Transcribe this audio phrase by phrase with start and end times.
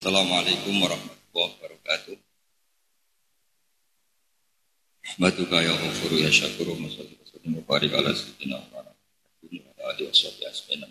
[0.00, 2.16] Assalamualaikum warahmatullahi wabarakatuh.
[5.12, 8.80] Ahmaduka ya ghafuru ya syakuru masallu wa barik ala sayyidina wa
[9.92, 10.88] alihi wa sahbihi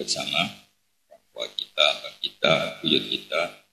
[0.00, 0.64] bersama
[1.12, 1.88] bahwa kita,
[2.24, 3.68] kita, buyut kita,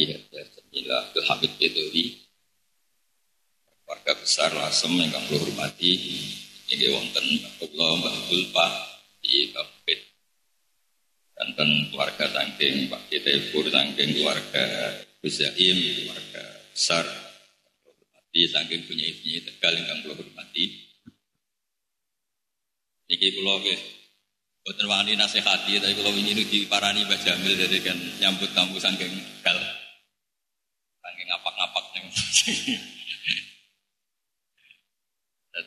[0.00, 2.24] ayah dan Jamila Abdul Bedowi,
[3.84, 5.92] warga besar Lasem yang kami hormati,
[6.72, 7.26] ini wonten
[7.68, 8.72] Allah Mbah Pak
[9.20, 10.09] di Kabupaten
[11.40, 14.64] dan keluarga tangking Pak Kitepur tangking keluarga
[15.24, 16.44] Gus Zaim keluarga
[16.76, 17.04] besar
[17.84, 20.64] hormati tangking punya ibunya Tegal yang kula hormati
[23.08, 23.80] niki kula nggih
[24.68, 29.08] boten wani nasihati tapi kula wingi diparani Mbah Jamil jadi kan nyambut tamu saking
[29.40, 29.56] Tegal
[31.00, 32.06] saking ngapak-ngapak ning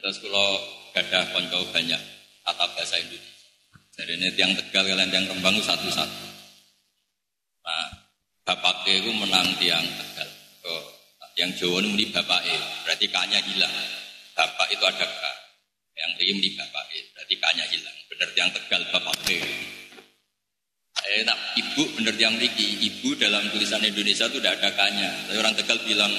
[0.04, 0.60] Terus kalau
[0.92, 2.02] gadah konco banyak
[2.44, 3.43] kata bahasa Indonesia.
[4.04, 6.28] Jadi ini tiang tegal kalian tiang rembang satu-satu.
[7.64, 7.88] Nah,
[8.44, 10.28] bapak itu menang tiang tegal.
[10.68, 10.84] Oh,
[11.40, 12.52] yang Jawa ini muni bapak e,
[12.84, 13.72] berarti kanya hilang.
[14.36, 15.24] Bapak itu ada K.
[15.96, 17.96] Yang rim di bapak e, berarti kanya hilang.
[18.12, 19.40] Benar tiang tegal bapak e.
[21.04, 22.84] Eh, nah, ibu benar tiang Riki.
[22.84, 25.32] Ibu dalam tulisan Indonesia itu tidak ada kanya.
[25.32, 26.12] Tapi orang tegal bilang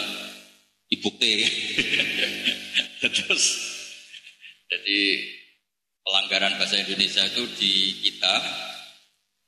[0.89, 1.23] ibu T.
[3.05, 3.45] Terus,
[4.73, 5.01] jadi
[6.05, 7.73] pelanggaran bahasa Indonesia itu di
[8.05, 8.35] kita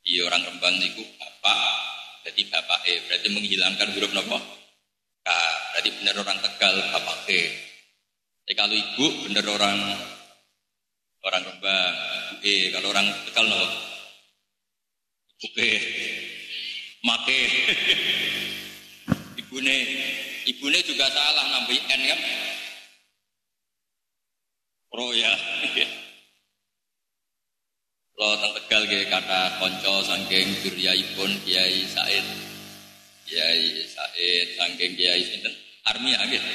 [0.01, 1.73] di orang Rembang itu bapak
[2.25, 4.39] jadi bapak E berarti menghilangkan huruf nopo?
[5.21, 7.41] K berarti benar orang Tegal bapak E
[8.49, 9.79] jadi kalau ibu benar orang
[11.23, 11.95] orang Rembang
[12.41, 13.69] E kalau orang Tegal nopo?
[15.45, 15.73] Ibu E
[17.07, 17.41] make.
[19.41, 19.79] Ibune.
[20.47, 22.21] Ibune juga salah nambahin N kan?
[24.97, 25.33] Roya
[28.17, 30.49] Lo teng Tegal ge kata konco saking
[31.13, 32.25] pun Kiai Said.
[33.29, 35.53] Kiai Said saking Kiai sinten?
[35.85, 36.49] Armia gitu.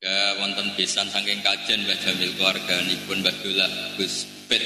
[0.00, 4.64] Ke wonten besan saking kajen Mbah Jamil keluarga nipun Mbah Dolah Gus Bet.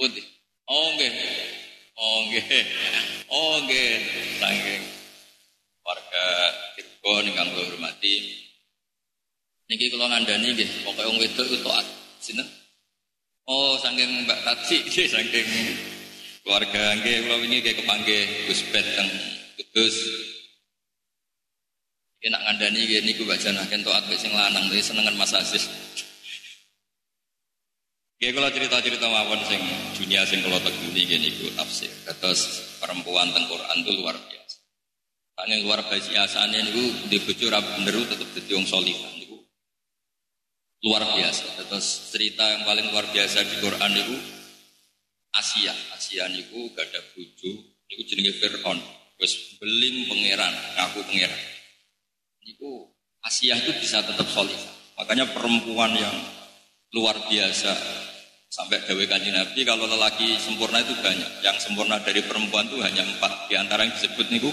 [0.00, 0.24] Putih.
[0.72, 1.12] Oh nggih.
[2.00, 2.64] Oh nggih.
[3.28, 3.92] Oh nggih.
[4.40, 4.82] Saking
[5.84, 6.24] warga
[6.80, 8.40] Cirebon ingkang kula hormati.
[9.68, 11.95] Niki kula ngandani nggih, pokoke wong wedok itu taat.
[12.26, 12.48] Sinten?
[13.46, 14.78] Oh, saking Mbak Tati,
[15.14, 15.48] saking
[16.42, 19.10] keluarga nggih kula wingi nggih kepanggih Gus Bet teng
[19.54, 19.94] Kudus.
[22.18, 25.70] Iki nak ngandani nggih niku bajanaken taat wis sing lanang tapi senengan Mas Aziz.
[28.18, 29.62] Nggih kula cerita-cerita mawon sing
[29.94, 31.94] dunia sing kula tekuni nggih niku tafsir.
[32.10, 34.58] Terus perempuan teng Quran luar biasa.
[35.38, 39.25] Saking luar biasa niku di bojo ra bener tetep dadi wong salihah
[40.84, 41.44] luar biasa.
[41.64, 44.16] Terus cerita yang paling luar biasa di Quran itu
[45.32, 45.72] Asia.
[45.96, 47.50] Asia niku gak ada buju,
[47.92, 48.80] niku jenenge Fir'aun.
[49.16, 51.42] Wis beling pangeran, ngaku pangeran.
[52.44, 52.92] Niku
[53.24, 54.58] Asia itu bisa tetap solid.
[54.96, 56.16] Makanya perempuan yang
[56.96, 57.72] luar biasa
[58.48, 61.44] sampai dawe kanji Nabi kalau lelaki sempurna itu banyak.
[61.44, 63.52] Yang sempurna dari perempuan itu hanya empat.
[63.52, 64.52] Di antara yang disebut niku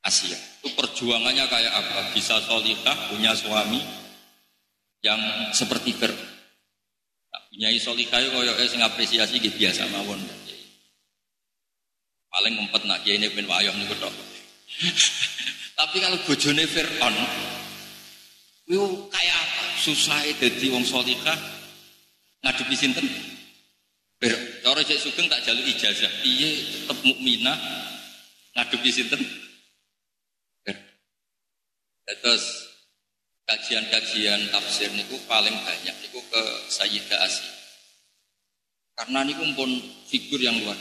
[0.00, 0.38] Asia.
[0.62, 2.00] Itu perjuangannya kayak apa?
[2.16, 3.78] Bisa solihah, punya suami,
[5.00, 5.20] yang
[5.56, 10.20] seperti tak punya solihah koyo sing apresiasi gitu biasa mawon.
[12.30, 14.14] Paling ngumpet nak ini pun wayang nih tok.
[15.80, 17.16] Tapi kalau bojone Fir'aun
[18.70, 19.64] itu kayak apa?
[19.82, 21.38] Susah jadi wong solihah
[22.46, 23.02] ngadepi sinten?
[24.20, 24.30] Ber
[24.62, 26.12] cara cek sugeng tak jaluk ijazah.
[26.22, 26.48] Iya
[26.86, 27.58] tetep mukminah
[28.54, 29.22] ngadepi sinten?
[32.10, 32.69] Terus
[33.50, 37.50] kajian-kajian tafsir niku paling banyak niku ke Sayyidah Asia.
[38.94, 39.70] Karena niku pun
[40.06, 40.78] figur yang luar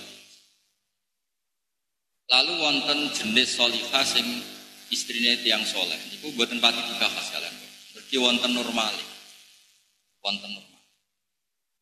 [2.29, 4.25] Lalu wonten jenis solihah sing
[4.93, 5.97] istrinya tiang soleh.
[6.13, 7.55] Niku buatan pati dibahas kalian.
[7.97, 8.93] Berarti wonten normal.
[10.21, 10.81] Wonten normal.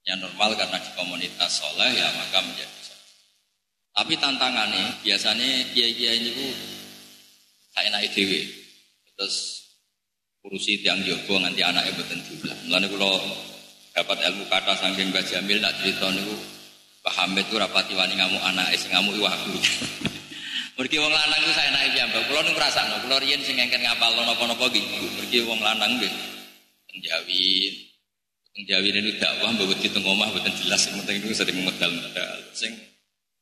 [0.08, 3.12] Yang normal karena di komunitas soleh ya maka menjadi soleh.
[3.92, 6.48] Tapi tantangannya biasanya kiai-kiai niku
[7.76, 8.48] saya naik dewi.
[9.20, 9.67] Terus
[10.46, 12.58] urusi tiang jowo nganti anaknya boten jumlah.
[12.70, 13.10] Mulane kula
[13.98, 16.36] dapat ilmu kata saking Mbah Jamil nak cerita niku
[17.02, 19.54] Pak Hamid ku rapati wani ngamuk anake sing ngamuk iku aku.
[20.78, 22.24] Mergi wong lanang ku saya naik piyambak.
[22.30, 24.86] Kula niku ngrasakno, kula riyen sing engken ngapalno napa-napa nggih.
[25.18, 26.14] Mergi wong lanang nggih.
[26.86, 27.74] Teng Jawi,
[28.54, 32.38] teng Jawi niku dakwah mbok wedi teng omah boten jelas sing penting niku sering medal-medal.
[32.54, 32.76] Sing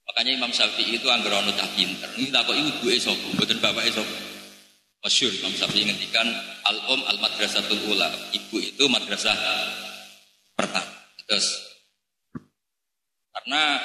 [0.05, 2.07] makanya Imam Syafi'i itu anggere ana cah pinter.
[2.15, 4.34] Niku takoki ibuke sapa, boten bapake sapa.
[5.05, 6.25] Masyur Imam Syafi'i ngendikan
[6.65, 8.09] al-um al-madrasatul ula.
[8.33, 9.37] Ibu itu madrasah
[10.57, 10.97] pertama.
[11.21, 11.45] Terus
[13.29, 13.77] karena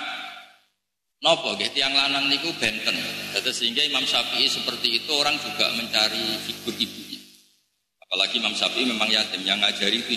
[1.20, 2.96] nopo gitu tiang lanang niku benten.
[3.37, 7.20] Terus sehingga Imam Syafi'i seperti itu orang juga mencari figur ibunya.
[8.08, 10.16] Apalagi Imam Syafi'i memang yatim yang ngajari itu.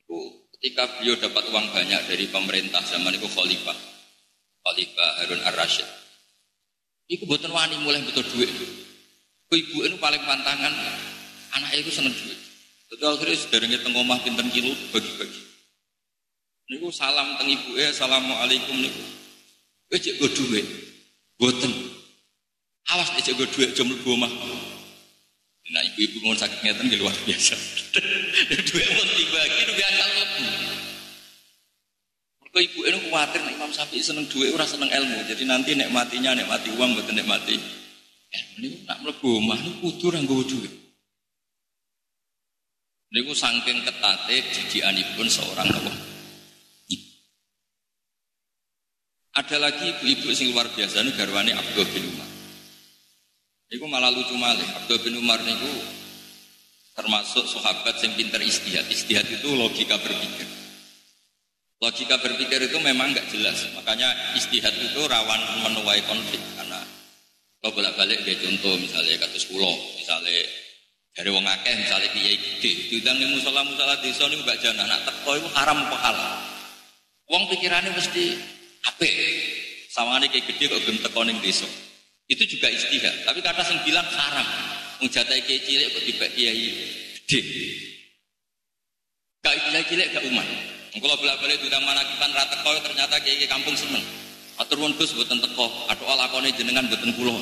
[0.00, 0.16] Itu
[0.56, 3.76] ketika beliau dapat uang banyak dari pemerintah zaman itu khalifah.
[4.64, 5.88] Khalifah Harun Ar-Rasyid.
[7.12, 8.48] Iku buatan wani mulai betul duit.
[9.50, 10.70] Ibu itu paling pantangan
[11.58, 12.38] anak itu seneng duit.
[12.86, 15.42] Jadi akhirnya sederhana tengok omah pinter kilo bagi-bagi.
[16.70, 19.02] Niku salam teng ibu eh assalamualaikum niku.
[19.90, 20.66] Cek gue duit,
[21.34, 21.66] boten.
[22.94, 24.30] Awas cek gue duit jam lebu omah.
[25.70, 27.58] Nah ibu-ibu mau sakit ngeten luar biasa.
[28.70, 30.46] duit pun dibagi, duit asal lebu.
[32.38, 35.26] Mereka ibu ini khawatir Imam Syafi'i seneng duit, ora seneng ilmu.
[35.26, 37.79] Jadi nanti nek matinya nek mati uang, boten nek mati.
[38.30, 40.74] Eh, ini nak mlebu omah niku kudu ra nggawa duit.
[43.10, 45.96] Niku saking ketate didikanipun seorang Allah.
[49.30, 52.30] Ada lagi ibu-ibu sing luar biasa nih garwane Abdul bin Umar.
[53.70, 54.66] Niku malah lucu malih.
[54.82, 55.70] Abdul bin Umar niku
[56.98, 58.86] termasuk sahabat yang pinter istihad.
[58.86, 60.46] Istihad itu logika berpikir.
[61.80, 63.64] Logika berpikir itu memang nggak jelas.
[63.74, 66.69] Makanya istihad itu rawan menuai konflik karena
[67.60, 70.32] kalau bolak-balik dia contoh misalnya katus pulau, misalnya
[71.12, 75.04] dari wong akeh misalnya kiai gede, diundang ning musala musala desa niku mbak jana nak
[75.04, 76.40] teko itu haram apa.
[77.28, 78.40] Wong pikirannya mesti
[78.88, 79.14] apik.
[79.92, 81.36] Sawangane kayak gede kok gelem teko ning.
[82.30, 83.28] Itu juga istihad.
[83.28, 84.48] Tapi kata sing bilang haram.
[85.04, 86.64] Wong jatahe kiai cilik kok dibek kiai
[87.28, 87.40] gede.
[89.44, 90.48] Kiai cilik gak umat.
[90.96, 94.29] Kalau bolak-balik diundang manakipan ra teko ternyata kiai kampung seneng.
[94.60, 97.32] Atur nuwun Gus mboten teko, aduh lakone jenengan mboten kula.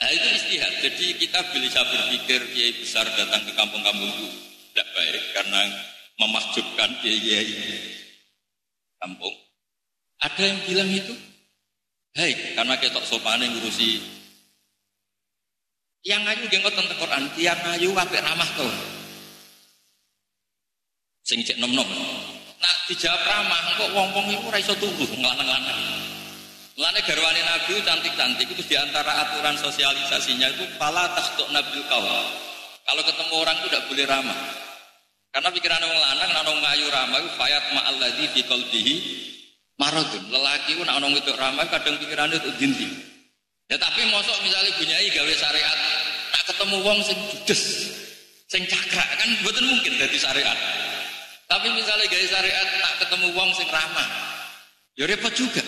[0.00, 0.72] Nah itu istihad.
[0.84, 4.28] Jadi kita bisa berpikir kiai besar datang ke kampung-kampung itu
[4.72, 5.60] tidak baik karena
[6.20, 7.52] memahjubkan kiai
[9.00, 9.36] kampung.
[10.20, 11.16] Ada yang bilang itu
[12.12, 14.20] baik karena ketok yang ngurusi
[16.00, 18.72] yang ayu jenggot tentang Quran, tiang ayu kabeh ramah tuh.
[21.28, 21.84] Sing cek nom-nom.
[22.60, 25.80] Nak dijawab ramah, kok wong-wong itu ora iso tubuh ngelanang-lanang.
[26.76, 32.04] Mulane garwane Nabi cantik-cantik itu di antara aturan sosialisasinya itu pala tasduk nabil kau.
[32.84, 34.40] Kalau ketemu orang itu tidak boleh ramah.
[35.30, 38.94] Karena pikiran orang lanang, orang ngayu ramah itu fayat ma'alladhi fi qalbihi.
[40.28, 42.88] Lelaki itu orang itu ramah kadang pikirannya itu dinti.
[43.70, 45.78] Ya tapi mosok misalnya bunyai gawe syariat,
[46.34, 47.62] nak ketemu wong sing judes,
[48.50, 50.58] sing cakrak kan betul mungkin dari syariat.
[51.50, 54.08] Tapi misalnya gawe syariat nak ketemu wong sing ramah,
[54.94, 55.58] ya repot juga.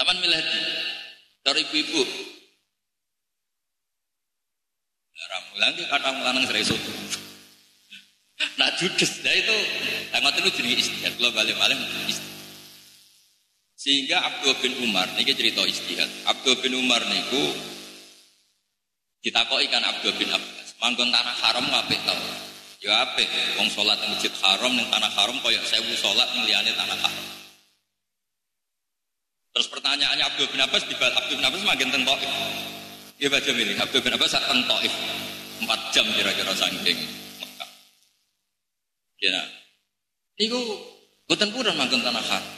[0.00, 0.40] Taman milih
[1.44, 2.02] dari ibu-ibu.
[5.24, 6.92] Ramulan itu kata lanang serai soto.
[8.54, 9.56] Nak judes, nah itu
[10.08, 11.12] tanggot itu jadi istihad.
[11.20, 11.78] Kalau balik-balik
[12.08, 12.32] istihad.
[13.76, 16.08] Sehingga Abdul bin Umar, ini cerita istihad.
[16.24, 17.52] Abdul bin Umar niku
[19.20, 20.76] kita kok ikan Abdul bin Abbas.
[20.80, 22.43] Manggon tanah haram ngapik tau.
[22.84, 23.24] Ya apik,
[23.56, 27.26] wong sholat di masjid haram ning tanah haram koyok sewu sholat ning liyane tanah haram.
[29.56, 32.28] Terus pertanyaannya Abdul bin Abbas di Abdul bin Abbas makin teng Taif.
[33.16, 34.92] Ya baca milih Abdul bin Abbas saat teng Taif.
[35.64, 36.98] Empat jam kira-kira saking
[37.40, 37.70] Mekah.
[39.24, 39.40] Ya.
[40.36, 40.60] Niku
[41.24, 42.52] boten purun manggon tanah haram.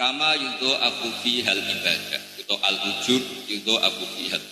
[0.00, 3.20] Kama yudo aku fi hal ibadah atau al ujur
[3.52, 4.42] yudo aku fi hal.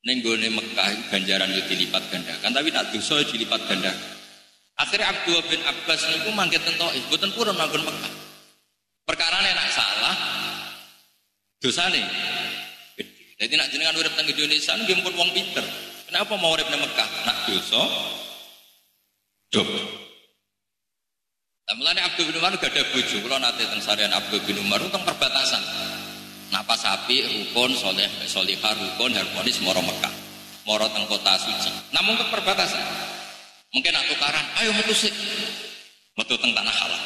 [0.00, 3.92] Ning gone Mekah ganjaran yo dilipat gandakan tapi nak dosa dilipat ganda.
[4.80, 8.12] Akhirnya Abdul bin Abbas niku mangkat teng Taif, boten purun manggon Mekah.
[9.04, 10.16] Perkara nak salah
[11.60, 12.00] dosane
[12.96, 13.36] gede.
[13.44, 15.64] Jadi nak jenengan urip teng Indonesia nggih pun wong pinter.
[16.08, 17.08] Kenapa mau urip nang Mekah?
[17.28, 17.82] Nak dosa
[19.52, 19.68] dop.
[21.70, 23.20] Nah, mulane Abdul bin Umar gak ada bojo.
[23.20, 25.62] Kula nate teng sarean Abdul bin Umar teng perbatasan.
[26.50, 30.10] Napa sapi rukun soleh solihah rukun harmonis moro Mekah.
[30.66, 31.70] Moro teng kota suci.
[31.94, 32.82] Namun ke perbatasan.
[33.70, 35.14] Mungkin nak tukaran, ayo metu sik.
[36.18, 37.02] Metu teng tanah halal.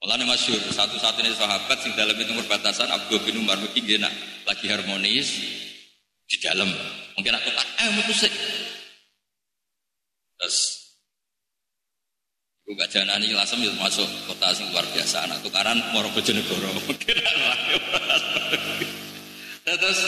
[0.00, 0.24] Mulane
[0.72, 4.12] satu-satunya sahabat sing dalam itu perbatasan Abdul bin Umar mungkin dia nak
[4.48, 5.28] lagi harmonis
[6.24, 6.68] di dalam.
[7.16, 8.12] Mungkin aku tak eh metu.
[10.40, 10.56] Terus
[12.70, 17.18] Ibu gak janani lasem itu masuk kota sing luar biasa anak tukaran moro bojonegoro mungkin
[19.66, 19.98] Terus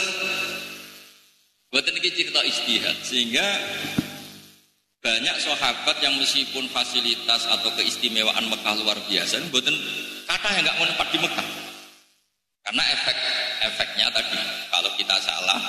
[1.67, 3.43] buat ini cerita istihad sehingga
[5.03, 9.75] banyak sahabat yang meskipun fasilitas atau keistimewaan Mekah luar biasa, buatan
[10.23, 11.47] kata yang nggak mau tempat di Mekah.
[12.63, 13.17] Karena efek
[13.59, 14.39] efeknya tadi,
[14.71, 15.59] kalau kita salah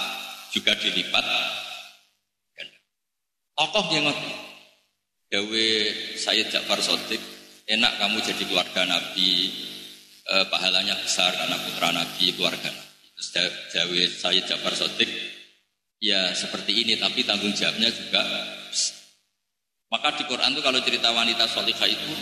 [0.54, 1.26] juga dilipat.
[3.58, 4.43] Tokoh yang ngerti.
[5.31, 5.66] Dawe
[6.16, 7.21] Sayyid Ja'far Sotik,
[7.69, 9.50] enak kamu jadi keluarga Nabi,
[10.25, 12.97] eh, pahalanya besar karena putra Nabi, keluarga Nabi.
[13.14, 13.28] Terus
[13.73, 15.11] Dawe Sayyid Ja'far Sotik,
[16.00, 18.23] ya seperti ini, tapi tanggung jawabnya juga
[19.95, 22.14] Maka di Quran itu kalau cerita wanita solihah itu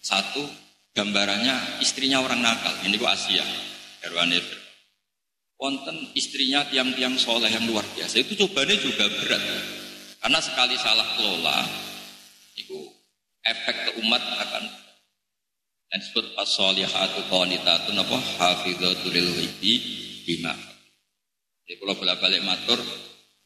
[0.00, 0.40] satu
[0.96, 2.72] gambarannya istrinya orang nakal.
[2.88, 3.44] Ini kok Asia,
[4.00, 4.40] Herwane
[5.60, 8.18] Wonten istrinya tiang-tiang soleh yang luar biasa.
[8.18, 9.44] Itu cobanya juga berat.
[10.18, 11.62] Karena sekali salah kelola,
[12.56, 12.78] itu
[13.42, 14.64] efek ke umat akan
[15.92, 19.72] dan disebut as-solihatu qanitatun apa hafidzatul ghaibi
[20.24, 20.56] bima.
[21.68, 22.80] Jadi kalau bolak-balik matur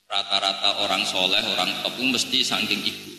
[0.06, 3.12] rata-rata orang soleh, orang top mesti saking ibu.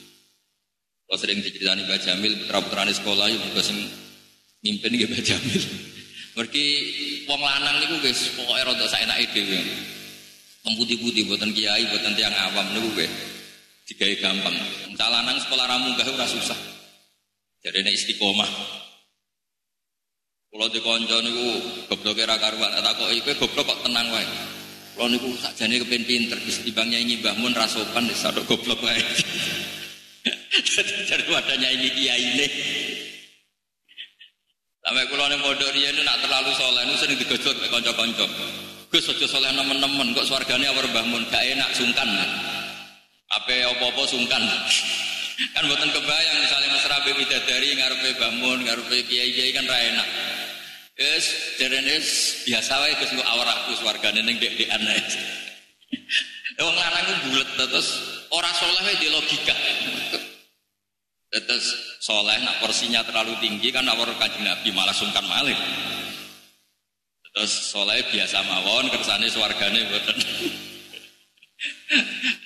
[1.08, 3.80] Kalau sering diceritani Mbak Jamil, putra di sekolah itu juga sing
[4.64, 5.64] mimpin gitu Mbak Jamil.
[6.40, 6.66] Mergi
[7.28, 9.60] wong lanang niku wis pokoke rada saenake dhewe.
[10.64, 13.12] Pemutih-putih buatan kiai, buatan tiang awam niku wis
[13.88, 14.56] digawe gampang.
[15.00, 16.60] Cah lanang sekolah ramu gak ora susah.
[17.64, 18.52] Jadi ini istiqomah.
[20.48, 21.48] Kalau di konco niku
[21.92, 24.28] goblok era karuan, tak kok iku goblok kok tenang wae.
[24.96, 28.98] Kalau niku sakjane kepen pinter, dibangnya ini bangun rasopan, sadok goblok wae.
[31.10, 32.48] Jadi wadahnya ini kiai ini.
[34.88, 38.24] Sampai kulo ning pondok riyen nak terlalu soleh nu sering digojok mek kanca-kanca.
[38.88, 42.08] Gus aja soleh nemen-nemen kok swargane awar Mbah Mun gak enak sungkan.
[43.28, 44.44] Apa apa-apa sungkan.
[45.54, 50.10] kan mboten kebayang misalnya mesra be bidadari ngarepe Mbah Mun, ngarepe kiai-kiai kan ra enak.
[50.98, 51.26] Wis
[51.62, 52.02] derene
[52.48, 55.02] biasa wae Gus kok awar aku swargane ning dek-dekan ae.
[56.58, 57.88] Wong lanang ku bulet terus
[58.34, 59.54] ora soleh di logika.
[61.30, 61.66] Terus
[62.02, 65.54] soleh nak porsinya terlalu tinggi kan awar kanjeng Nabi malah sungkan malih.
[67.30, 70.18] Terus soleh biasa mawon kersane swargane mboten.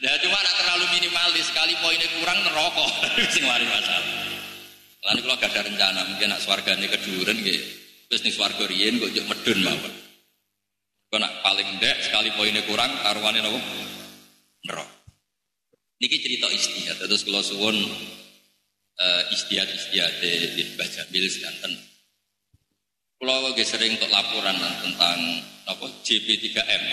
[0.02, 2.86] Ya cuma nak terlalu minimalis sekali poinnya kurang neraka
[3.34, 4.22] sing mari masalah.
[5.02, 7.62] Lan kula gak ada rencana mungkin nak swargane keduren nggih.
[8.14, 9.94] Wis ning swarga riyen kok njuk medun mawon.
[11.10, 13.60] Kok nak paling ndek sekali poinnya kurang taruhane napa?
[14.70, 14.96] Neraka.
[16.02, 17.78] Niki cerita istihad terus kula suwun
[19.02, 21.74] uh, istiad-istiad di Mbah Jamil sedanten.
[23.22, 25.18] Kalau gue sering untuk laporan tentang
[25.70, 26.84] apa JP3M.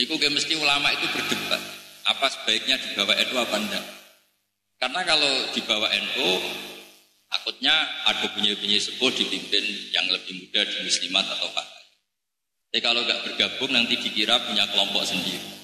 [0.00, 1.60] Niku gue mesti ulama itu berdebat
[2.08, 3.84] apa sebaiknya dibawa NU apa enggak.
[4.80, 6.28] Karena kalau dibawa NU
[7.28, 7.76] takutnya
[8.08, 9.60] ada punya-punya sepuh dipimpin
[9.92, 11.68] yang lebih muda di muslimat atau apa.
[12.72, 15.60] Tapi kalau nggak bergabung nanti dikira punya kelompok sendiri.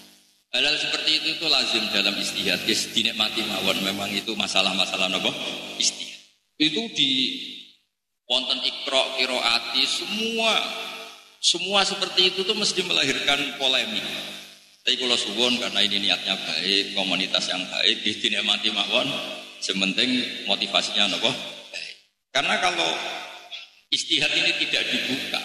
[0.52, 2.60] Hal-hal seperti itu itu lazim dalam istihad.
[2.68, 5.32] Yes, dinikmati mawon memang itu masalah-masalah nopo
[5.80, 6.20] istihad.
[6.60, 7.10] Itu di
[8.28, 10.60] wonten ikro, kiroati, semua
[11.46, 14.02] semua seperti itu tuh mesti melahirkan polemik.
[14.82, 19.06] Tapi kalau suwon karena ini niatnya baik, komunitas yang baik, dinikmati mawon,
[19.62, 21.30] sementing motivasinya nopo
[21.70, 21.94] baik.
[22.34, 22.90] Karena kalau
[23.94, 25.42] istihad ini tidak dibuka,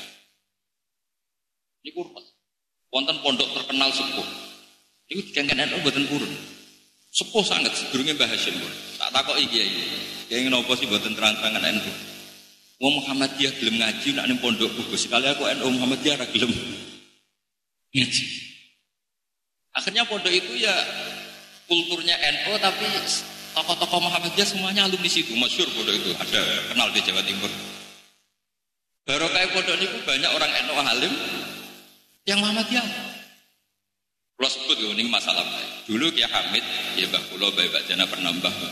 [1.86, 2.26] ini kurang.
[2.92, 4.28] Wonten pondok terkenal sepuh,
[5.06, 6.34] itu dikengken NU buatan purun.
[7.14, 8.58] Sepuh sangat sedurunge Mbah Hasyim.
[8.98, 9.70] Tak takoki kiai.
[10.28, 12.11] Kiai napa sih buatan terang-terangan NU.
[12.82, 15.06] Wong Muhammadiyah gelem ngaji nak ning pondok Gus.
[15.06, 16.50] Sekali aku NU Muhammadiyah ra gelem
[17.94, 18.26] ngaji.
[19.78, 20.74] Akhirnya pondok itu ya
[21.70, 22.90] kulturnya NU tapi
[23.54, 25.30] tokoh-tokoh Muhammadiyah semuanya alumni situ.
[25.38, 26.42] Masyur pondok itu ada
[26.74, 27.54] kenal di Jawa Timur.
[29.06, 31.14] Baru kayak pondok ini banyak orang NU alim
[32.26, 33.14] yang Muhammadiyah.
[34.42, 35.46] Kalau sebut ini masalah.
[35.86, 36.66] Dulu Kiai Hamid,
[36.98, 38.10] ya Mbah Kulo, Mbak Jana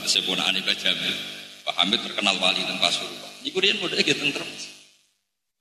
[0.10, 1.39] sepunaan Mbah Jamil.
[1.70, 3.30] Pak Hamid terkenal wali dan Pasuruan.
[3.46, 4.64] Ini kurian modalnya kita termas.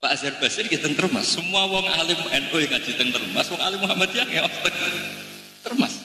[0.01, 1.29] Pak Azhar Basir kita termas.
[1.29, 4.41] Semua wong alim NU yang ngaji teng termas, wong alim Muhammad yang ya
[5.61, 6.01] termas.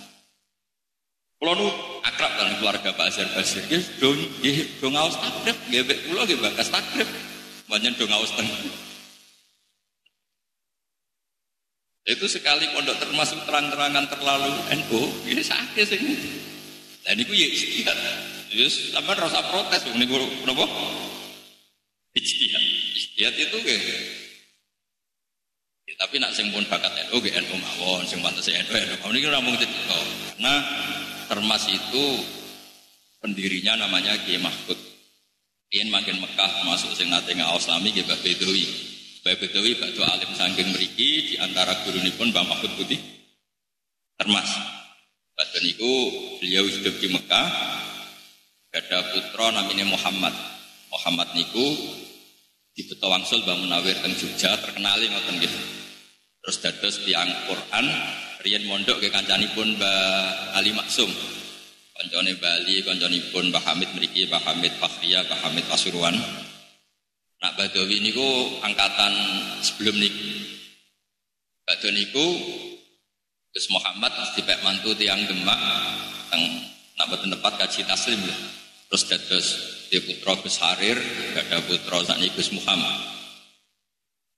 [1.40, 1.68] Kalau nu
[2.04, 4.52] akrab dalam keluarga Pak Azhar Basir, ya dong, ya
[4.84, 7.08] dong ngawas takrib, bek kulo, ya bakas takrib.
[7.64, 8.48] Banyak dong ngawas teng
[12.04, 14.52] Itu sekali pondok termasuk terang-terangan terlalu
[14.84, 15.00] NU,
[15.32, 16.00] ini sakit sih.
[17.08, 17.96] Dan itu ya istihad.
[18.54, 20.62] Terus sama rasa protes, ini gue kenapa?
[22.14, 22.62] Istihad.
[22.94, 23.82] Istihad itu kayak
[25.90, 29.18] ya, tapi nak sing pun bakat NU, ge NU mawon, sing pantas NU, NU mawon
[29.18, 29.98] ini rampung cerita.
[30.38, 30.54] Karena
[31.26, 32.04] termas itu
[33.18, 34.78] pendirinya namanya Kiai Mahfud.
[35.66, 38.94] Kiai makin Mekah masuk sing nate ngaos lami Kiai Bedowi.
[39.24, 43.00] Baik Betawi Bakdo Alim Sanggeng Meriki di antara guru ini pun Mbak Mahfud Putih
[44.20, 44.46] termas.
[45.32, 45.92] Bakdo niku
[46.44, 47.48] beliau hidup di Mekah.
[48.74, 50.34] Ada putra namanya Muhammad.
[50.90, 51.62] Muhammad niku
[52.74, 55.58] di Beto Wangsul Mbak Munawir dan Jogja terkenali ngoten gitu.
[56.42, 57.86] Terus dados tiang Quran
[58.42, 59.14] riyen mondok ke
[59.54, 61.06] pun Mbak Ali Maksum.
[61.94, 66.18] Koncone Bali, koncone pun Mbah Hamid mriki, Mbah Hamid Fakhria, Mbah Hamid Pasuruan.
[67.38, 69.14] Nak Badawi niku angkatan
[69.62, 70.26] sebelum niku.
[71.62, 72.26] Badhe niku
[73.54, 75.62] Gus Muhammad dipek mantu tiang Demak
[76.26, 76.42] teng
[76.98, 78.63] nak boten tepat kaji taslim lho.
[78.94, 79.46] Terus dados
[79.90, 80.94] di putra Gus Harir,
[81.34, 82.94] ada putra sakniki Gus Muhammad.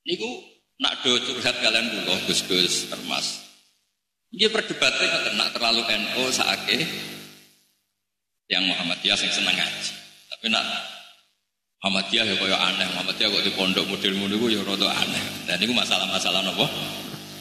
[0.09, 0.33] Niku
[0.81, 3.53] nak do curhat kalian kula Gus-gus Termas.
[4.33, 6.89] Ini perdebatnya ngoten nak terlalu NU saake
[8.49, 9.93] yang Muhammadiyah sing seneng ngaji.
[10.33, 10.65] Tapi nak
[11.85, 15.25] Muhammadiyah ya kaya aneh, Muhammadiyah kok di pondok model ngono ya rada aneh.
[15.45, 16.65] Dan itu masalah-masalah napa?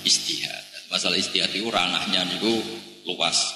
[0.04, 0.92] Istihad.
[0.92, 2.60] Masalah istihad itu ranahnya niku
[3.08, 3.56] luas.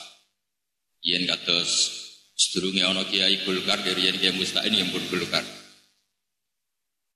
[1.03, 2.07] Yen kados
[2.39, 5.43] sedurunge ana Kiai Golkar dari yen Kiai Mustain yang pun Golkar.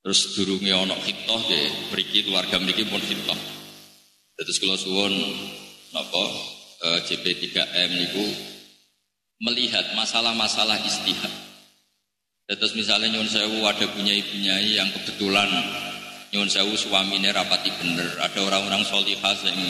[0.03, 3.39] Terus sedurunge ana khitoh nggih mriki keluarga mriki pun khitoh.
[4.35, 5.15] Terus kula suwun
[5.95, 6.23] napa
[6.83, 8.25] eh, JP3M niku
[9.47, 11.31] melihat masalah-masalah istihad.
[12.43, 15.47] Terus misalnya nyun sewu ada punya ibunyai yang kebetulan
[16.35, 18.19] nyun sewu suaminya rapati bener.
[18.19, 19.61] Ada orang-orang solihah yang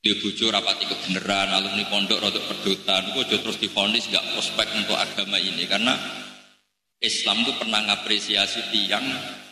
[0.00, 5.36] di bujo rapati kebenaran, alumni pondok rotok perdutan, itu terus difonis gak prospek untuk agama
[5.36, 5.92] ini karena
[7.00, 9.04] Islam itu pernah ngapresiasi tiang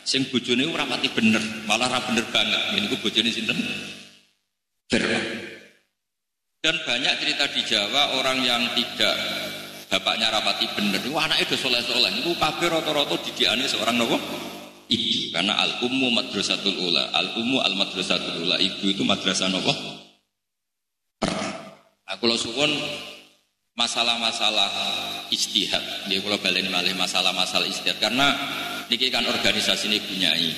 [0.08, 2.80] sing bojone rapati bener, malah ra bener banget.
[2.80, 3.60] Ini ku bojone sinten?
[6.58, 9.14] Dan banyak cerita di Jawa orang yang tidak
[9.92, 12.08] bapaknya rapati bener, itu anaknya udah soleh soleh.
[12.24, 14.16] Itu kabeh roto-roto didiane seorang nopo
[14.88, 18.56] ibu karena al ummu madrasatul ula, al ummu al madrasatul ula.
[18.56, 19.97] Ibu itu madrasah nopo.
[22.08, 22.72] Aku lo suwon
[23.76, 24.72] masalah-masalah
[25.28, 26.08] istihad.
[26.08, 28.32] Dia kalau balen malih masalah-masalah istihad karena
[28.88, 30.50] niki kan organisasi ini punyai.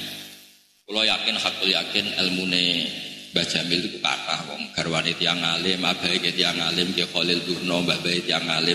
[0.87, 2.87] Kalau yakin hakul yakin ilmune
[3.31, 7.79] Mbah Jamil itu kata wong garwane tiyang alim, abahe ke tiyang alim, ke Khalil Durno,
[7.87, 8.75] Mbah Bae tiyang alim.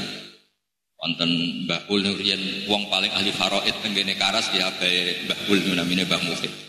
[0.95, 1.31] Wonten
[1.67, 2.39] Mbah Ul Nurian
[2.71, 6.64] wong paling ahli faraid tenggene karas ya abahe Mbah Ul namine Mbah Mufid.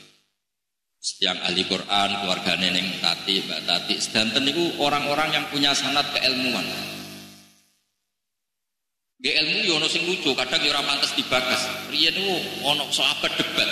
[1.23, 6.67] Yang ahli Quran, keluarga neneng Tati, Mbak Tati, sedanten itu orang-orang yang punya sanat keilmuan.
[9.17, 11.65] Ge ilmu yo ono sing lucu, kadang yo ora pantes dibakas.
[11.89, 12.37] Riyen niku
[12.69, 13.71] ono sahabat debat.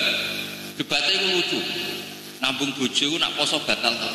[0.80, 1.60] Debatnya itu lucu
[2.40, 4.08] nambung bojo nak poso batal to.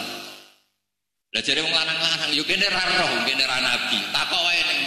[1.30, 4.00] Lah jare wong lanang-lanang yo kene ra roh, kene nabi.
[4.10, 4.80] Takok wae ning.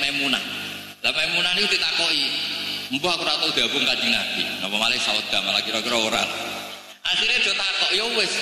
[1.03, 2.27] Lah Maimunah niku ditakoki,
[2.95, 6.52] "Mbah aku ora tau diabung Kanjeng Nabi." Napa malih sauda malah kira-kira ora.
[7.03, 8.35] Akhirnya do takok yo wis.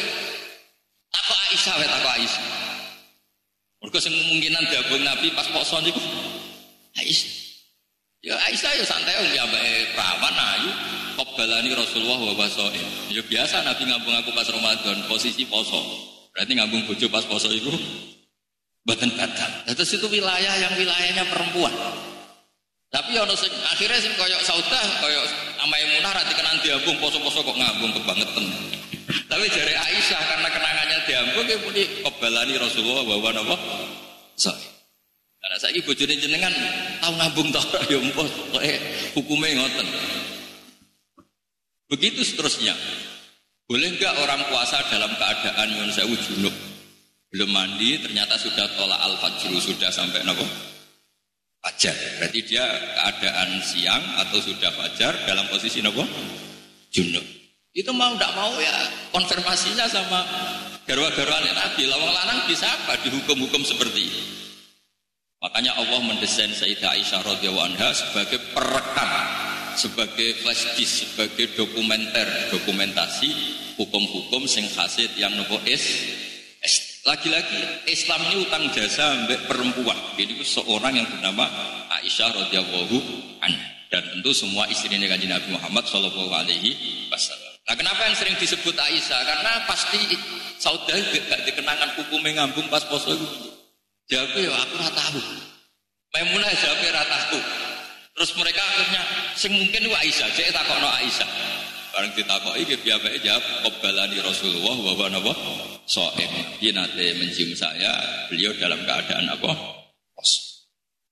[1.11, 2.46] Takok Aisyah wae takok Aisyah.
[3.81, 6.01] Mergo kemungkinan diabung Nabi pas poso niku
[7.01, 7.33] Aisyah.
[8.20, 9.64] Ya Aisyah ya santai ya mbak
[9.96, 10.70] perawan ayu
[11.16, 12.88] Kobalani Rasulullah wa basoin.
[13.09, 15.81] Ya biasa Nabi ngambung aku pas Ramadan posisi poso.
[16.33, 17.73] Berarti ngambung bojo pas poso itu
[18.85, 19.51] badan badan.
[19.73, 21.73] Terus itu wilayah yang wilayahnya perempuan.
[22.90, 25.26] Tapi ono sing akhirnya sing koyok saudah koyok
[25.62, 28.46] amai munah ra dikenan diambung poso-poso kok ngambung kebangetan.
[29.31, 33.57] Tapi jari Aisyah karena kenangannya diambung ya muni kobalani Rasulullah wa wa napa?
[34.35, 34.59] Soin.
[35.38, 36.50] Karena saya ibu bojone jenengan
[36.98, 37.62] tahu ngambung tau
[37.94, 38.74] ya mpos pokoke
[39.14, 39.87] hukume ngoten.
[41.94, 42.74] Begitu seterusnya.
[43.70, 46.55] Boleh enggak orang puasa dalam keadaan nyun sewu junub?
[47.31, 50.69] Belum mandi ternyata sudah tolak al-fajr sudah sampai nopo?
[51.61, 51.92] Fajar.
[52.16, 56.09] Berarti dia keadaan siang atau sudah fajar dalam posisi nopo?
[56.88, 57.23] Junub.
[57.70, 58.75] Itu mau tidak mau ya
[59.12, 60.25] konfirmasinya sama
[60.88, 61.87] garwa-garwan Nabi.
[61.87, 64.23] Lawang lanang bisa apa dihukum-hukum seperti ini?
[65.40, 69.11] Makanya Allah mendesain Sayyidah Aisyah radhiyallahu anha sebagai perekam,
[69.73, 73.31] sebagai flash disk, sebagai dokumenter, dokumentasi
[73.81, 75.81] hukum-hukum sing hasil yang nopo es.
[77.00, 79.96] Lagi-lagi Islam ini utang jasa mbak perempuan.
[80.20, 81.48] Ini seorang yang bernama
[81.96, 82.96] Aisyah radhiyallahu
[83.40, 86.76] anha dan tentu semua istrinya kanjeng Nabi Muhammad Shallallahu alaihi
[87.08, 87.52] wasallam.
[87.64, 89.20] Nah, kenapa yang sering disebut Aisyah?
[89.24, 90.12] Karena pasti
[90.60, 93.28] saudara gak dikenangan hukumnya ngambung pas poso itu.
[94.12, 95.20] Ya aku rata tahu.
[96.12, 97.40] Maimunah jawabnya rata tahu.
[98.12, 99.02] Terus mereka akhirnya
[99.40, 101.30] sing mungkin wa Aisyah, cek takokno Aisyah.
[101.96, 105.34] Bareng ditakoki iki piyambake jawab qabbalani Rasulullah wa wa
[105.90, 106.31] Soem.
[106.62, 107.90] Dia nanti mencium saya,
[108.31, 109.53] beliau dalam keadaan apa?
[110.14, 110.62] Pos.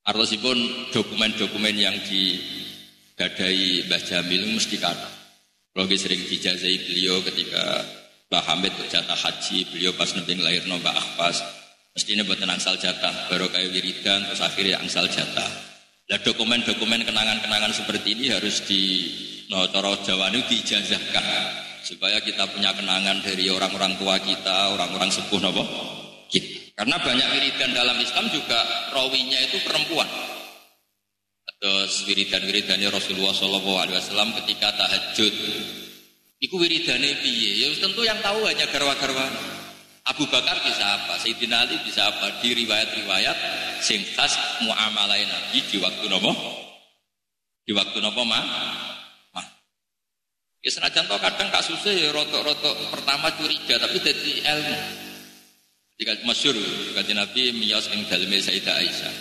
[0.06, 5.10] Artosipun dokumen-dokumen yang digadai Mbah Jamil mesti kata.
[5.74, 7.82] Kalau sering dijazai beliau ketika
[8.30, 11.42] Mbah Hamid jatah haji, beliau pas nebing lahir Mbah Akhbas,
[11.98, 15.50] Mestinya buat angsal jatah, baru kayak wiridan, terus akhirnya angsal jatah.
[16.06, 19.10] Nah dokumen-dokumen kenangan-kenangan seperti ini harus di
[19.50, 25.64] no, Jawa ini diijazahkan supaya kita punya kenangan dari orang-orang tua kita, orang-orang sepuh nopo
[26.28, 26.74] kita.
[26.78, 28.62] Karena banyak wiridan dalam Islam juga
[28.94, 30.06] rawinya itu perempuan.
[31.58, 35.34] Terus wiridan-wiridannya Rasulullah Shallallahu Alaihi Wasallam ketika tahajud.
[36.38, 37.66] Iku wiridane piye?
[37.66, 39.26] Ya tentu yang tahu hanya garwa-garwa.
[40.06, 41.18] Abu Bakar bisa apa?
[41.18, 42.38] Sayyidina Ali bisa apa?
[42.38, 43.38] Di riwayat-riwayat
[43.82, 46.30] sing khas muamalai Nabi di waktu nopo?
[47.66, 48.22] Di waktu nopo?
[48.22, 48.87] Mah.
[50.58, 54.78] Ya senajan to kadang kasusnya ya rotok-rotok pertama curiga tapi jadi ilmu.
[55.98, 56.54] Jika masyur,
[56.94, 59.14] kata Nabi miyas ing dalme Sayyidah Aisyah.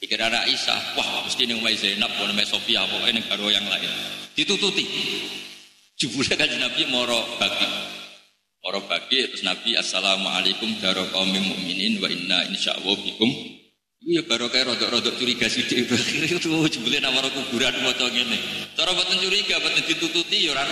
[0.00, 3.88] Pikir anak Aisyah, wah mesti ini umai Zainab, namanya Sofia, pokoknya negara yang lain.
[4.36, 4.84] Ditututi.
[6.00, 7.68] Jubulnya kan Nabi moro bagi.
[8.64, 13.59] Moro bagi terus Nabi Assalamualaikum daro kaum mukminin wa inna insyaallah bikum.
[14.00, 18.38] Iya baru kayak rodok-rodok curiga sih di akhirnya itu jebule nama kuburan mau ngene.
[18.72, 20.64] Cara boten curiga, boten ditututi ya ora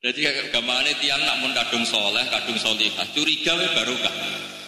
[0.00, 4.14] Jadi gamane tiang nak mun kadung soleh, kadung solihah, curiga we barokah.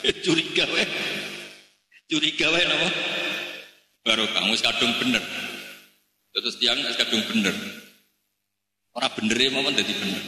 [0.25, 0.85] curiga we.
[2.12, 2.88] Curiga we napa?
[4.05, 5.25] Barokah wis kadung bener.
[6.37, 7.57] Terus tiang wis kadung bener.
[8.92, 10.25] Orang bener ya mau jadi bener.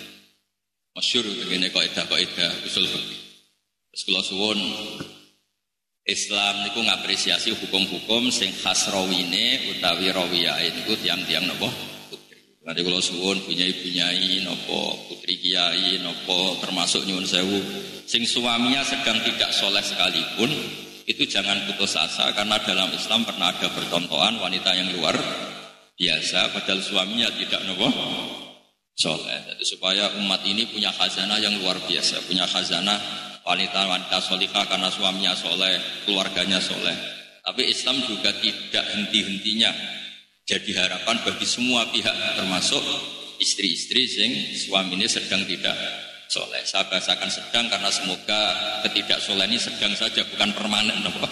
[0.96, 3.20] Masyur begini kok kok kaidah usul fikih.
[3.90, 4.58] Kalau suwon
[6.10, 11.70] Islam niku ngapresiasi hukum-hukum sing khas rawine utawi rawiyah niku tiang-tiang nopo?
[12.10, 12.66] Putri.
[12.66, 15.06] Nanti kalau suwon punya ibunyai nopo?
[15.06, 16.58] Putri kiai nopo?
[16.58, 17.58] Termasuk nyuwun sewu.
[18.10, 20.50] Sing suaminya sedang tidak soleh sekalipun
[21.06, 25.14] itu jangan putus asa karena dalam Islam pernah ada percontohan wanita yang luar
[25.94, 27.86] biasa padahal suaminya tidak nopo?
[28.98, 29.54] Soleh.
[29.54, 35.34] Jadi supaya umat ini punya khazanah yang luar biasa, punya khazanah wanita-wanita solihah karena suaminya
[35.34, 36.94] soleh, keluarganya soleh.
[37.42, 39.74] Tapi Islam juga tidak henti-hentinya
[40.46, 42.82] jadi harapan bagi semua pihak termasuk
[43.38, 45.74] istri-istri sing suaminya sedang tidak
[46.26, 46.62] soleh.
[46.62, 48.40] Saya bahasakan sedang karena semoga
[48.86, 51.06] ketidaksoleh ini sedang saja bukan permanen.
[51.06, 51.26] Nopo.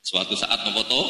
[0.00, 1.06] Suatu saat nopo toh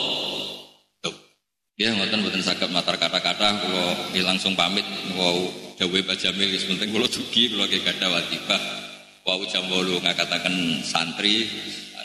[1.81, 4.85] Ya, ngoten mboten saged matar kata-kata kula langsung pamit
[5.17, 5.41] wow
[5.81, 8.82] dawuh Pak Jamil penting kula dugi kula ge gadah watibah.
[9.23, 11.47] Wau jam 8 ngakataken santri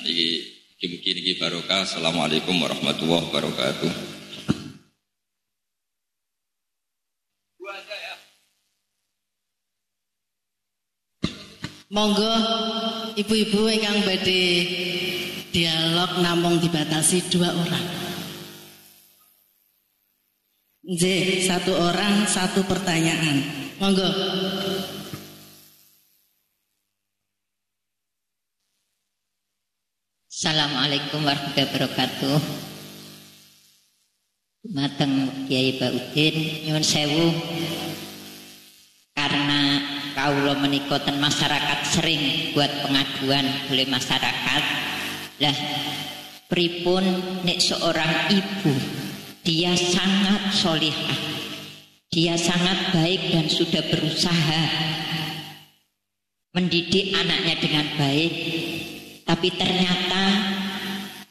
[0.06, 1.82] niki mugi niki barokah.
[1.82, 3.91] Assalamualaikum warahmatullahi wabarakatuh.
[11.89, 12.34] Monggo
[13.17, 14.43] ibu-ibu ingkang badhe
[15.49, 17.88] dialog namung dibatasi dua orang.
[20.86, 21.01] J,
[21.49, 23.41] satu orang satu pertanyaan.
[23.82, 24.06] Monggo.
[30.38, 32.39] Assalamualaikum warahmatullahi wabarakatuh.
[34.69, 37.34] Mateng Kiai Baudin nyuwun sewu
[39.17, 39.82] karena
[40.13, 44.63] kaulo menikoten masyarakat sering buat pengaduan oleh masyarakat
[45.41, 45.58] lah
[46.45, 47.02] pripun
[47.41, 48.78] nek seorang ibu
[49.41, 51.17] dia sangat solihah.
[52.13, 54.63] Dia sangat baik dan sudah berusaha
[56.54, 58.34] mendidik anaknya dengan baik.
[59.27, 60.23] Tapi ternyata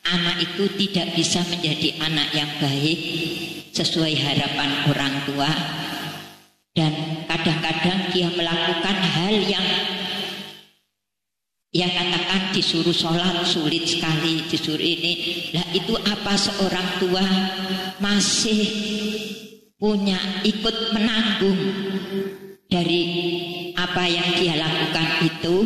[0.04, 3.00] anak itu tidak bisa menjadi anak yang baik
[3.72, 5.50] sesuai harapan orang tua.
[6.76, 9.68] Dan kadang-kadang dia melakukan hal yang
[11.76, 15.44] Ya katakan disuruh sholat sulit sekali disuruh ini.
[15.52, 17.20] Lah itu apa seorang tua
[18.00, 18.64] masih
[19.76, 21.60] punya ikut menanggung
[22.72, 23.02] dari
[23.76, 25.56] apa yang dia lakukan itu.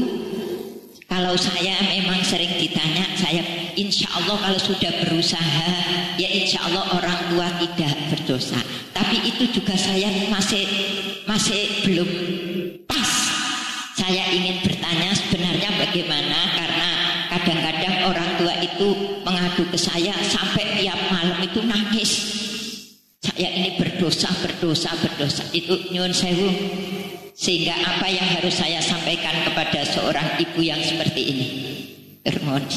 [1.11, 3.43] Kalau saya memang sering ditanya, saya
[3.75, 5.71] insya Allah kalau sudah berusaha,
[6.15, 8.63] ya insya Allah orang tua tidak berdosa.
[8.95, 10.63] Tapi itu juga saya masih
[11.27, 12.09] masih belum
[14.01, 16.89] saya ingin bertanya sebenarnya bagaimana karena
[17.31, 18.89] kadang-kadang orang tua itu
[19.23, 22.11] mengadu ke saya sampai tiap malam itu nangis.
[23.21, 25.45] Saya ini berdosa, berdosa, berdosa.
[25.53, 26.49] Itu nyun sewu.
[27.41, 31.47] Sehingga apa yang harus saya sampaikan kepada seorang ibu yang seperti ini?
[32.21, 32.69] Termohon.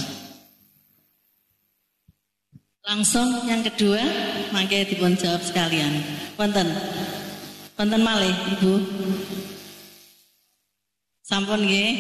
[2.88, 4.00] Langsung yang kedua,
[4.56, 6.00] mangke dipun jawab sekalian.
[6.40, 6.72] Wonten.
[7.76, 8.74] Wonten malih, Ibu.
[11.28, 11.92] Sampun nggih.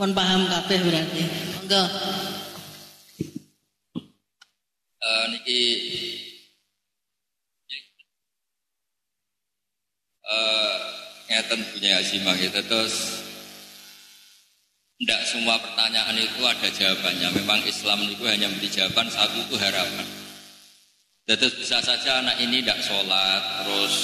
[0.00, 1.22] Pun paham kabeh berarti.
[1.56, 1.84] Monggo.
[5.04, 5.60] Uh, niki
[10.24, 10.80] uh,
[11.28, 13.24] ngeten punya Azimah kita terus
[14.94, 17.28] tidak semua pertanyaan itu ada jawabannya.
[17.42, 20.06] Memang Islam itu hanya memberi jawaban satu itu harapan.
[21.24, 23.94] Terus bisa saja anak ini tidak sholat, terus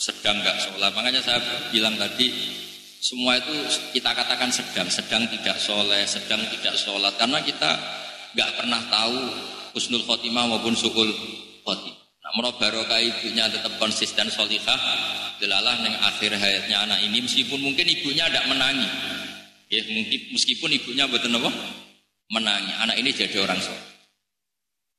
[0.00, 0.90] sedang nggak sholat.
[0.96, 1.38] Makanya saya
[1.70, 2.34] bilang tadi
[2.98, 3.52] semua itu
[3.94, 7.14] kita katakan sedang, sedang tidak soleh, sedang tidak sholat.
[7.14, 7.70] Karena kita
[8.34, 9.18] nggak pernah tahu
[9.76, 11.08] husnul khotimah maupun su'ul
[11.62, 12.04] khotimah.
[12.34, 14.80] Amro barokah ibunya tetap konsisten solihah,
[15.42, 18.88] delalah neng akhir hayatnya anak ini meskipun mungkin ibunya tidak menangi,
[19.70, 21.50] ya mungkin meskipun ibunya betul apa
[22.30, 23.94] menangi, anak ini jadi orang soleh.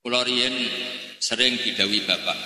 [0.05, 0.53] Kulorien
[1.17, 2.37] sering didawi bapak.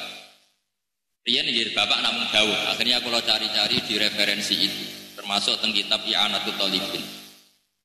[1.27, 2.55] Rian jadi bapak namun jauh.
[2.71, 4.85] Akhirnya kalau cari-cari di referensi itu,
[5.19, 7.03] termasuk tentang kitab I'anatul Talibin.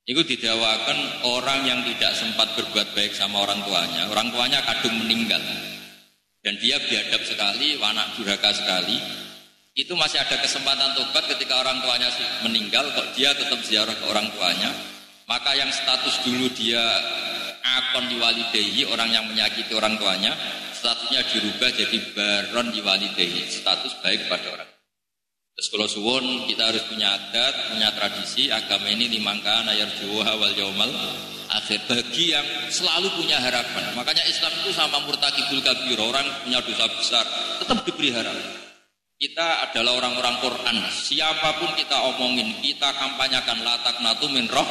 [0.05, 4.07] Itu didawakan orang yang tidak sempat berbuat baik sama orang tuanya.
[4.13, 5.41] Orang tuanya kadung meninggal.
[6.45, 9.01] Dan dia biadab sekali, anak durhaka sekali.
[9.75, 12.07] Itu masih ada kesempatan tobat ketika orang tuanya
[12.47, 14.71] meninggal, kok dia tetap ziarah ke orang tuanya.
[15.27, 16.79] Maka yang status dulu dia
[17.59, 20.31] akon diwalidehi orang yang menyakiti orang tuanya
[20.79, 23.51] statusnya dirubah jadi baron diwalidehi.
[23.51, 24.71] Status baik pada orang.
[25.59, 30.55] Terus kalau suwon kita harus punya adat punya tradisi agama ini dimangka ayar juwa wal
[30.55, 30.93] yaumal
[31.51, 31.83] akhir.
[31.91, 33.91] Bagi yang selalu punya harapan.
[33.99, 37.27] Makanya Islam itu sama murtakibul kabir orang punya dosa besar
[37.59, 38.64] tetap diberi harapan
[39.19, 44.67] kita adalah orang-orang Quran siapa pun kita omongin kita kampanyakan latak natu min roh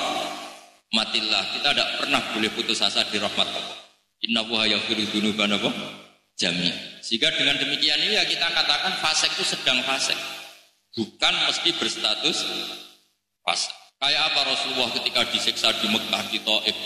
[0.93, 1.43] matillah.
[1.57, 3.77] Kita tidak pernah boleh putus asa di rahmat Allah.
[4.23, 5.69] Inna wuha yaghfiru dzunuba apa?
[6.39, 6.71] Jami.
[7.03, 10.15] Sehingga dengan demikian ini ya kita katakan fasek itu sedang fasek.
[10.93, 12.37] Bukan mesti berstatus
[13.43, 13.73] fasek.
[13.99, 16.77] Kayak apa Rasulullah ketika disiksa di Mekah di Taif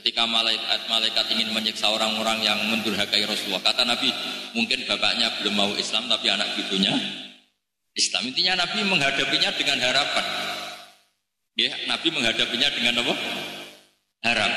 [0.00, 4.08] ketika malaikat malaikat ingin menyiksa orang-orang yang mendurhakai Rasulullah kata Nabi
[4.56, 6.96] mungkin bapaknya belum mau Islam tapi anak cucunya
[7.92, 10.26] Islam intinya Nabi menghadapinya dengan harapan
[11.60, 13.14] Ya, Nabi menghadapinya dengan apa?
[14.24, 14.52] Harap.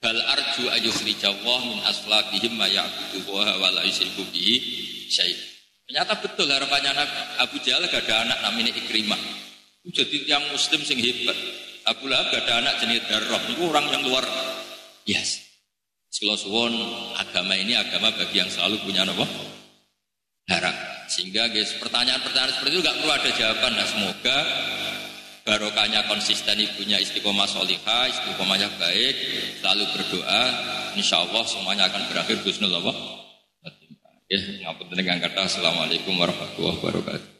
[0.00, 4.56] Bal arju ayukhrijallah min aslabihim ma ya'budu wa la yusyriku bihi
[5.12, 5.36] syai'.
[5.84, 7.16] Ternyata betul harapannya Nabi.
[7.42, 9.18] Abu Jahal gak ada anak namanya Ikrimah.
[9.86, 11.36] Jadi yang muslim sing hebat.
[11.86, 13.38] Abu Lahab gak ada anak jenis darah.
[13.46, 14.26] Itu orang yang luar
[15.06, 15.38] biasa.
[15.38, 15.46] Yes.
[16.10, 16.74] suwon
[17.14, 19.26] agama ini agama bagi yang selalu punya apa?
[20.50, 20.76] Harap.
[21.06, 23.72] Sehingga guys pertanyaan-pertanyaan seperti itu gak perlu ada jawaban.
[23.78, 24.38] Nah semoga
[25.46, 29.14] barokahnya konsisten ibunya istiqomah solihah, istiqomahnya baik,
[29.62, 30.42] selalu berdoa,
[30.98, 32.98] insya Allah semuanya akan berakhir husnul Allah.
[34.26, 37.35] Ya, ngapun dengan kata Assalamualaikum warahmatullahi wabarakatuh.